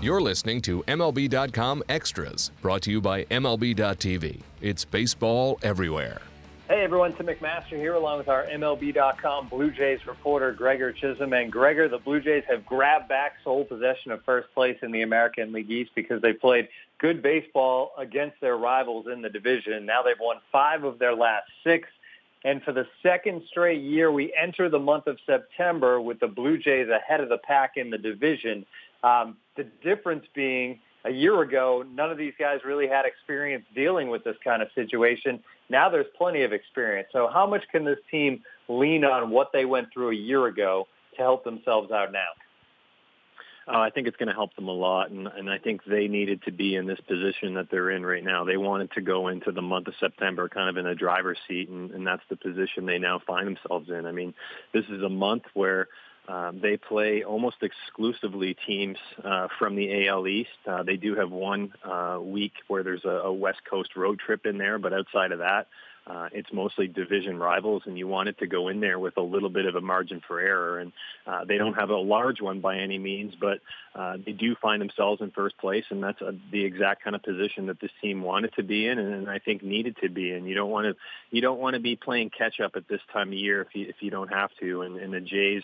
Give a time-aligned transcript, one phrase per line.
[0.00, 4.42] You're listening to MLB.com Extras, brought to you by MLB.tv.
[4.60, 6.20] It's baseball everywhere.
[6.68, 11.32] Hey everyone, Tim McMaster here along with our MLB.com Blue Jays reporter Gregor Chisholm.
[11.32, 15.02] And Gregor, the Blue Jays have grabbed back sole possession of first place in the
[15.02, 16.68] American League East because they played
[16.98, 19.84] good baseball against their rivals in the division.
[19.84, 21.88] Now they've won five of their last six.
[22.44, 26.56] And for the second straight year, we enter the month of September with the Blue
[26.56, 28.64] Jays ahead of the pack in the division.
[29.02, 34.08] Um, the difference being a year ago, none of these guys really had experience dealing
[34.08, 35.40] with this kind of situation.
[35.68, 37.08] Now there's plenty of experience.
[37.12, 40.86] So how much can this team lean on what they went through a year ago
[41.16, 42.28] to help themselves out now?
[43.68, 46.08] Uh, I think it's going to help them a lot, and, and I think they
[46.08, 48.44] needed to be in this position that they're in right now.
[48.44, 51.68] They wanted to go into the month of September kind of in a driver's seat,
[51.68, 54.06] and, and that's the position they now find themselves in.
[54.06, 54.32] I mean,
[54.72, 55.88] this is a month where
[56.28, 60.50] um, they play almost exclusively teams uh, from the AL East.
[60.66, 64.44] Uh, they do have one uh, week where there's a, a West Coast road trip
[64.44, 65.68] in there, but outside of that,
[66.08, 69.22] uh, it's mostly division rivals, and you want it to go in there with a
[69.22, 70.78] little bit of a margin for error.
[70.78, 70.92] And
[71.26, 73.60] uh, they don't have a large one by any means, but
[73.94, 77.22] uh, they do find themselves in first place, and that's a, the exact kind of
[77.22, 80.32] position that this team wanted to be in, and, and I think needed to be
[80.32, 80.46] in.
[80.46, 80.96] You don't want to
[81.30, 83.86] you don't want to be playing catch up at this time of year if you
[83.88, 84.82] if you don't have to.
[84.82, 85.62] And, and the Jays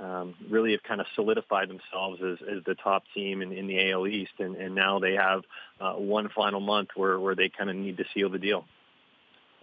[0.00, 3.92] um, really have kind of solidified themselves as, as the top team in, in the
[3.92, 5.44] AL East, and, and now they have
[5.80, 8.64] uh, one final month where where they kind of need to seal the deal.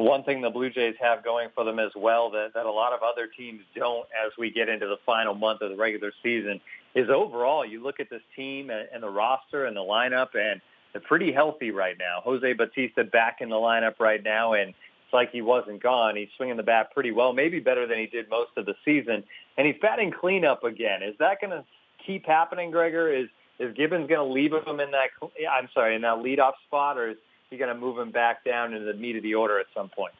[0.02, 2.94] One thing the Blue Jays have going for them as well that, that a lot
[2.94, 6.60] of other teams don't as we get into the final month of the regular season
[6.96, 10.62] is overall, you look at this team and, and the roster and the lineup, and
[10.92, 12.22] they're pretty healthy right now.
[12.24, 16.16] Jose Bautista back in the lineup right now, and it's like he wasn't gone.
[16.16, 19.24] He's swinging the bat pretty well, maybe better than he did most of the season,
[19.58, 21.02] and he's batting cleanup again.
[21.04, 21.64] Is that going to
[22.06, 23.14] keep happening, Gregor?
[23.14, 23.28] Is
[23.60, 25.10] is Gibbons going to leave him in that?
[25.50, 27.18] I'm sorry, in that leadoff spot, or is
[27.52, 29.90] you got to move him back down into the meat of the order at some
[29.90, 30.14] point.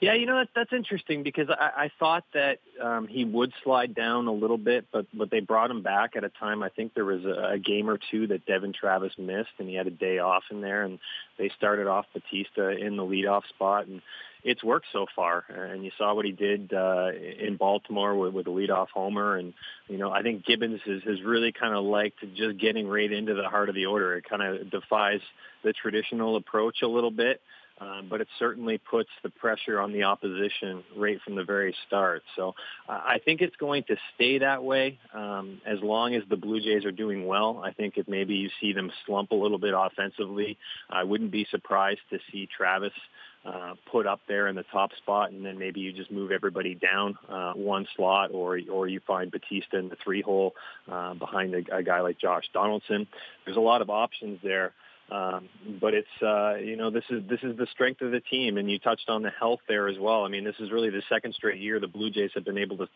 [0.00, 3.94] Yeah, you know that, that's interesting because I, I thought that um, he would slide
[3.94, 6.62] down a little bit, but but they brought him back at a time.
[6.62, 9.74] I think there was a, a game or two that Devon Travis missed, and he
[9.74, 10.98] had a day off in there, and
[11.36, 14.00] they started off Bautista in the leadoff spot, and
[14.44, 15.44] it's worked so far.
[15.48, 19.54] And you saw what he did uh, in Baltimore with, with a leadoff homer, and
[19.88, 23.34] you know I think Gibbons has, has really kind of liked just getting right into
[23.34, 24.16] the heart of the order.
[24.16, 25.20] It kind of defies
[25.62, 27.40] the traditional approach a little bit
[27.80, 32.22] um, but it certainly puts the pressure on the opposition right from the very start.
[32.36, 32.54] So
[32.88, 36.60] uh, I think it's going to stay that way um, as long as the Blue
[36.60, 37.62] Jays are doing well.
[37.64, 40.58] I think if maybe you see them slump a little bit offensively,
[40.90, 42.92] I wouldn't be surprised to see Travis
[43.44, 46.74] uh, put up there in the top spot, and then maybe you just move everybody
[46.74, 50.54] down uh, one slot, or or you find Bautista in the three hole
[50.90, 53.06] uh, behind a, a guy like Josh Donaldson.
[53.44, 54.72] There's a lot of options there.
[55.10, 55.48] Um,
[55.80, 58.70] but it's uh, you know this is this is the strength of the team, and
[58.70, 60.24] you touched on the health there as well.
[60.24, 62.76] I mean, this is really the second straight year the Blue Jays have been able
[62.76, 62.88] to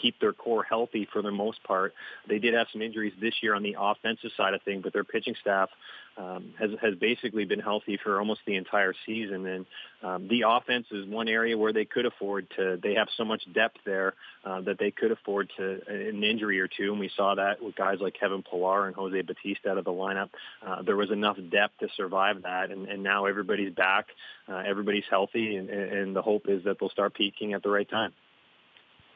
[0.00, 1.94] keep their core healthy for the most part.
[2.28, 5.04] They did have some injuries this year on the offensive side of things, but their
[5.04, 5.70] pitching staff
[6.18, 9.46] um, has has basically been healthy for almost the entire season.
[9.46, 9.66] And
[10.02, 12.78] um, the offense is one area where they could afford to.
[12.82, 14.14] They have so much depth there
[14.44, 17.76] uh, that they could afford to an injury or two, and we saw that with
[17.76, 20.30] guys like Kevin Pillar and Jose Bautista out of the lineup.
[20.66, 24.06] Uh, there was enough depth to survive that, and, and now everybody's back,
[24.48, 27.88] uh, everybody's healthy, and, and the hope is that they'll start peaking at the right
[27.88, 28.12] time.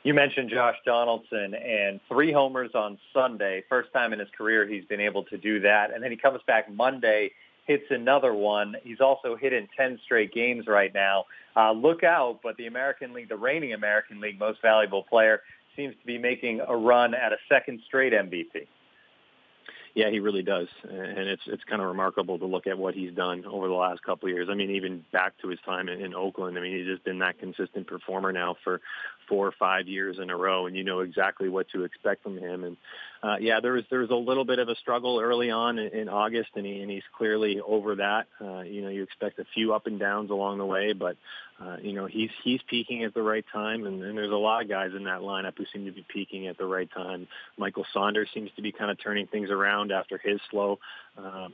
[0.04, 3.62] You mentioned Josh Donaldson and three homers on Sunday.
[3.68, 5.94] First time in his career he's been able to do that.
[5.94, 7.30] And then he comes back Monday,
[7.66, 8.74] hits another one.
[8.82, 11.26] He's also hit in 10 straight games right now.
[11.56, 15.40] Uh, look out, but the American League, the reigning American League most valuable player,
[15.76, 18.66] seems to be making a run at a second straight MVP.
[19.94, 23.12] Yeah, he really does, and it's it's kind of remarkable to look at what he's
[23.12, 24.48] done over the last couple of years.
[24.50, 26.56] I mean, even back to his time in, in Oakland.
[26.56, 28.80] I mean, he's just been that consistent performer now for
[29.28, 32.38] four or five years in a row, and you know exactly what to expect from
[32.38, 32.64] him.
[32.64, 32.78] And
[33.22, 35.88] uh, yeah, there was there was a little bit of a struggle early on in,
[35.92, 38.26] in August, and he and he's clearly over that.
[38.40, 41.16] Uh, you know, you expect a few up and downs along the way, but
[41.60, 44.62] uh, you know he's he's peaking at the right time, and, and there's a lot
[44.62, 47.28] of guys in that lineup who seem to be peaking at the right time.
[47.56, 50.80] Michael Saunders seems to be kind of turning things around after his slow
[51.16, 51.52] um,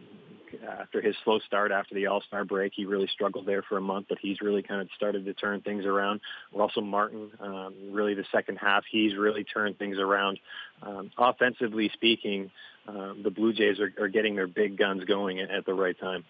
[0.67, 2.73] after his slow start after the All Star break.
[2.75, 5.61] He really struggled there for a month, but he's really kind of started to turn
[5.61, 6.21] things around.
[6.55, 10.39] Russell Martin, um, really the second half, he's really turned things around.
[10.83, 12.51] Um, offensively speaking,
[12.87, 15.99] uh, the Blue Jays are, are getting their big guns going at, at the right
[15.99, 16.25] time.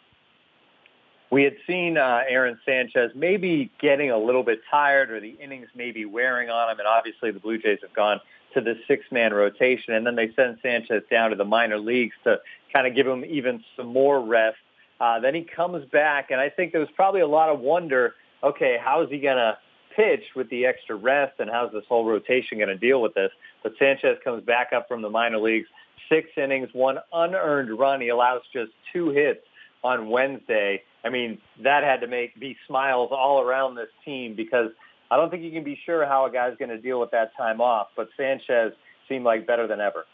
[1.30, 5.68] we had seen uh, Aaron Sanchez maybe getting a little bit tired or the innings
[5.74, 6.78] maybe wearing on him.
[6.78, 8.20] And obviously the Blue Jays have gone
[8.54, 9.94] to the six-man rotation.
[9.94, 12.40] And then they send Sanchez down to the minor leagues to
[12.72, 14.56] kind of give him even some more rest.
[15.00, 18.14] Uh, then he comes back, and I think there was probably a lot of wonder,
[18.42, 19.56] okay, how is he going to
[19.94, 23.30] pitch with the extra rest, and how's this whole rotation going to deal with this?
[23.62, 25.68] But Sanchez comes back up from the minor leagues,
[26.08, 28.00] six innings, one unearned run.
[28.00, 29.44] He allows just two hits
[29.84, 30.82] on Wednesday.
[31.04, 34.70] I mean, that had to make be smiles all around this team because
[35.10, 37.36] I don't think you can be sure how a guy's going to deal with that
[37.36, 37.88] time off.
[37.96, 38.72] But Sanchez
[39.08, 40.04] seemed like better than ever.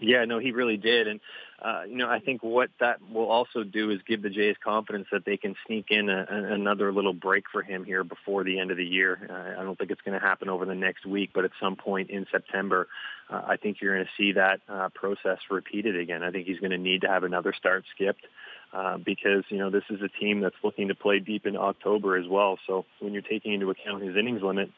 [0.00, 1.20] Yeah, no, he really did, and
[1.62, 5.06] uh, you know, I think what that will also do is give the Jays confidence
[5.12, 8.58] that they can sneak in a, a, another little break for him here before the
[8.58, 9.28] end of the year.
[9.30, 11.76] Uh, I don't think it's going to happen over the next week, but at some
[11.76, 12.88] point in September,
[13.30, 16.22] uh, I think you're going to see that uh, process repeated again.
[16.22, 18.26] I think he's going to need to have another start skipped.
[19.04, 22.26] Because you know this is a team that's looking to play deep in October as
[22.28, 22.58] well.
[22.66, 24.70] So when you're taking into account his innings limit,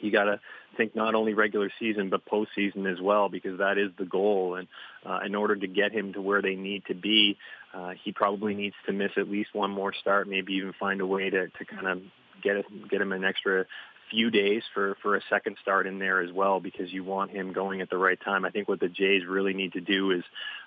[0.00, 0.40] you got to
[0.76, 4.56] think not only regular season but postseason as well because that is the goal.
[4.56, 4.68] And
[5.06, 7.36] uh, in order to get him to where they need to be,
[7.72, 11.06] uh, he probably needs to miss at least one more start, maybe even find a
[11.06, 12.02] way to to kind of
[12.42, 13.66] get get him an extra
[14.14, 17.52] few days for for a second start in there as well because you want him
[17.52, 18.44] going at the right time.
[18.44, 20.22] I think what the Jays really need to do is,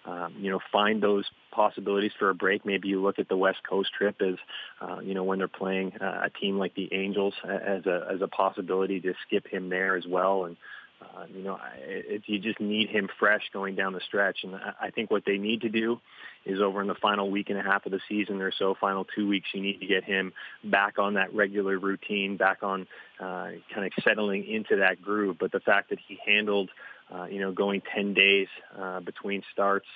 [0.05, 2.65] um, you know, find those possibilities for a break.
[2.65, 4.35] Maybe you look at the West Coast trip as,
[4.81, 8.21] uh, you know, when they're playing uh, a team like the Angels as a as
[8.21, 10.57] a possibility to skip him there as well and.
[10.99, 14.55] Uh, you know, it, it, you just need him fresh going down the stretch, and
[14.55, 15.99] I, I think what they need to do
[16.45, 19.05] is over in the final week and a half of the season or so, final
[19.15, 20.33] two weeks, you need to get him
[20.63, 22.88] back on that regular routine, back on
[23.19, 25.38] uh, kind of settling into that groove.
[25.39, 26.69] But the fact that he handled,
[27.13, 28.47] uh, you know, going 10 days
[28.77, 29.88] uh, between starts,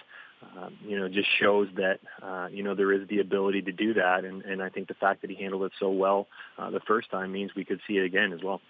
[0.44, 3.94] uh, you know, just shows that, uh, you know, there is the ability to do
[3.96, 4.26] that.
[4.26, 6.28] And, and I think the fact that he handled it so well
[6.58, 8.62] uh, the first time means we could see it again as well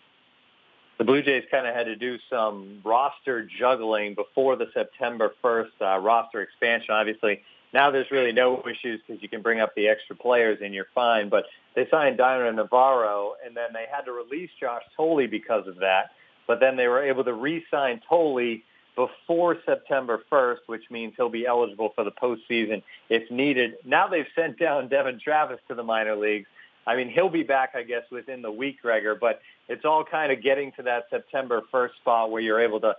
[1.02, 5.72] the Blue Jays kind of had to do some roster juggling before the September 1st
[5.82, 6.94] uh, roster expansion.
[6.94, 7.42] Obviously,
[7.74, 10.86] now there's really no issues because you can bring up the extra players and you're
[10.94, 11.28] fine.
[11.28, 15.78] But they signed Dioner Navarro, and then they had to release Josh Thole because of
[15.78, 16.12] that.
[16.46, 18.58] But then they were able to re-sign Thole
[18.96, 23.74] before September 1st, which means he'll be eligible for the postseason if needed.
[23.84, 26.46] Now they've sent down Devon Travis to the minor leagues.
[26.86, 30.32] I mean, he'll be back, I guess, within the week, Gregor, but it's all kind
[30.32, 32.96] of getting to that September 1st spot where you're able to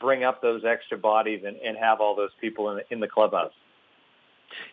[0.00, 3.08] bring up those extra bodies and, and have all those people in the, in the
[3.08, 3.52] clubhouse.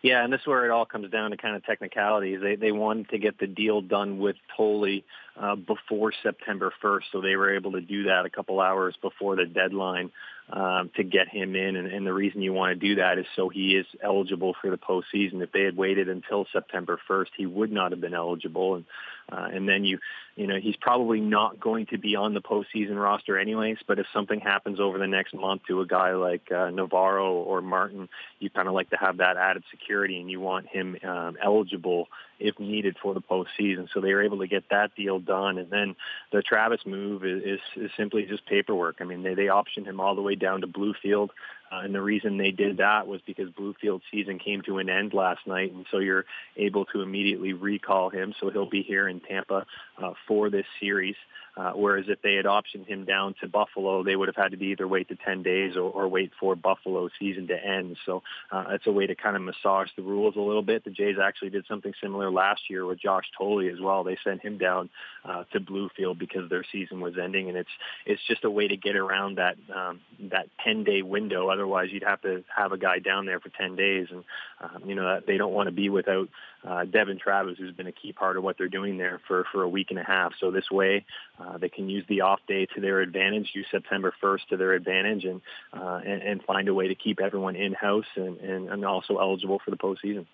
[0.02, 2.40] Yeah, and this is where it all comes down to kind of technicalities.
[2.42, 5.00] They they wanted to get the deal done with Thole
[5.36, 9.36] uh, before September 1st, so they were able to do that a couple hours before
[9.36, 10.12] the deadline
[10.50, 11.76] um, to get him in.
[11.76, 14.70] And, and the reason you want to do that is so he is eligible for
[14.70, 15.42] the postseason.
[15.42, 18.76] If they had waited until September 1st, he would not have been eligible.
[18.76, 18.86] And
[19.32, 19.98] uh, and then you,
[20.36, 23.78] you know, he's probably not going to be on the postseason roster anyways.
[23.88, 27.62] But if something happens over the next month to a guy like uh, Navarro or
[27.62, 28.10] Martin,
[28.40, 32.08] you kind of like to have that added security, and you want him um, eligible
[32.42, 33.88] if needed for the postseason.
[33.94, 35.58] So they were able to get that deal done.
[35.58, 35.96] And then
[36.32, 38.98] the Travis move is, is, is simply just paperwork.
[39.00, 41.30] I mean, they, they optioned him all the way down to Bluefield.
[41.72, 45.14] Uh, and the reason they did that was because Bluefield season came to an end
[45.14, 46.26] last night, and so you're
[46.58, 48.34] able to immediately recall him.
[48.40, 49.66] So he'll be here in Tampa
[49.98, 51.16] uh, for this series.
[51.58, 54.64] Uh, whereas if they had optioned him down to Buffalo, they would have had to
[54.64, 57.98] either wait the 10 days or, or wait for Buffalo season to end.
[58.06, 60.84] So uh, it's a way to kind of massage the rules a little bit.
[60.84, 64.04] The Jays actually did something similar last year with Josh Thole as well.
[64.04, 64.90] They sent him down
[65.26, 67.70] uh, to Bluefield because their season was ending, and it's
[68.06, 70.00] it's just a way to get around that um,
[70.32, 71.50] that 10 day window.
[71.50, 74.24] Otherwise, you'd have to have a guy down there for 10 days, and
[74.62, 76.30] um, you know they don't want to be without
[76.68, 79.64] uh, Devon Travis, who's been a key part of what they're doing there for for
[79.64, 80.34] a week and a half.
[80.40, 81.06] So this way,
[81.42, 84.74] uh, they can use the off day to their advantage, use September 1st to their
[84.74, 85.42] advantage, and
[85.74, 89.18] uh, and, and find a way to keep everyone in house and, and, and also
[89.18, 90.26] eligible for the postseason.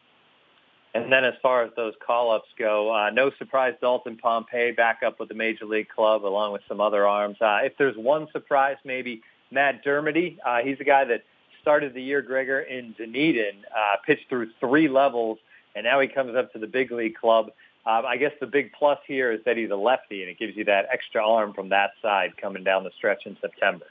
[0.94, 5.20] And then as far as those call-ups go, uh, no surprise, Dalton Pompey back up
[5.20, 7.38] with the Major League Club along with some other arms.
[7.40, 9.22] Uh, if there's one surprise, maybe
[9.52, 10.38] Matt Dermody.
[10.46, 11.24] Uh, he's a guy that
[11.62, 13.64] started the year, Gregor, in Dunedin,
[14.06, 15.38] pitched through three levels,
[15.76, 17.52] and now he comes up to the big league club.
[17.88, 20.58] Um, I guess the big plus here is that he's a lefty, and it gives
[20.58, 23.86] you that extra arm from that side coming down the stretch in September.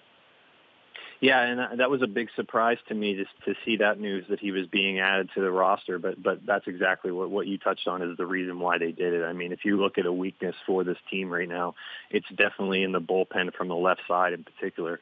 [1.20, 4.38] Yeah, and that was a big surprise to me just to see that news that
[4.38, 5.98] he was being added to the roster.
[5.98, 9.14] But but that's exactly what what you touched on is the reason why they did
[9.14, 9.24] it.
[9.24, 11.74] I mean, if you look at a weakness for this team right now,
[12.10, 15.00] it's definitely in the bullpen from the left side in particular.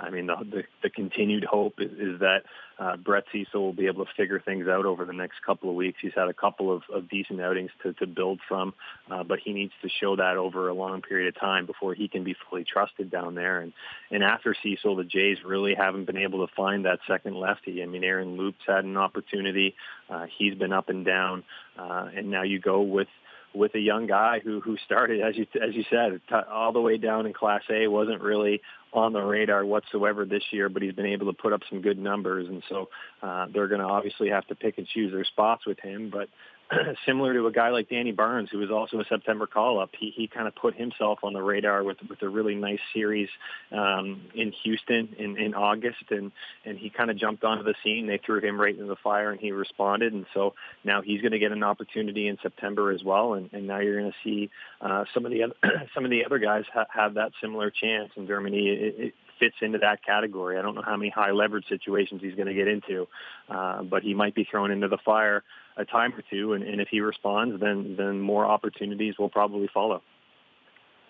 [0.00, 2.42] I mean, the, the, the continued hope is, is that
[2.78, 5.74] uh, Brett Cecil will be able to figure things out over the next couple of
[5.74, 5.98] weeks.
[6.00, 8.74] He's had a couple of, of decent outings to, to build from,
[9.10, 12.06] uh, but he needs to show that over a long period of time before he
[12.06, 13.60] can be fully trusted down there.
[13.60, 13.72] And
[14.10, 17.82] and after Cecil, the Jays really haven't been able to find that second lefty.
[17.82, 19.74] I mean, Aaron Loup's had an opportunity.
[20.08, 21.44] Uh, he's been up and down,
[21.78, 23.08] uh, and now you go with
[23.54, 26.96] with a young guy who who started as you as you said all the way
[26.96, 28.60] down in Class A wasn't really
[28.92, 31.98] on the radar whatsoever this year, but he's been able to put up some good
[31.98, 32.88] numbers, and so
[33.22, 36.10] uh, they're going to obviously have to pick and choose their spots with him.
[36.10, 36.28] But
[37.06, 39.90] similar to a guy like Danny Barnes, who was also a September call-up.
[39.98, 43.28] He he kind of put himself on the radar with with a really nice series
[43.72, 46.32] um, in Houston in, in August, and
[46.64, 48.06] and he kind of jumped onto the scene.
[48.06, 50.12] They threw him right into the fire, and he responded.
[50.12, 53.34] And so now he's going to get an opportunity in September as well.
[53.34, 55.54] And, and now you're going to see uh, some of the other,
[55.94, 59.12] some of the other guys ha- have that similar chance in Dermody.
[59.38, 60.58] It, it, fits into that category.
[60.58, 63.08] I don't know how many high leverage situations he's going to get into,
[63.48, 65.42] uh, but he might be thrown into the fire
[65.76, 69.68] a time or two, and, and if he responds, then then more opportunities will probably
[69.72, 70.02] follow.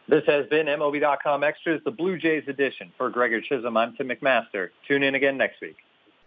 [0.08, 2.92] This has been MLB.com Extras, the Blue Jays edition.
[2.96, 4.70] For Gregor Chisholm, I'm Tim McMaster.
[4.86, 5.76] Tune in again next week.